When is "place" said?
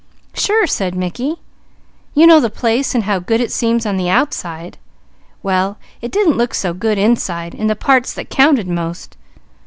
2.49-2.95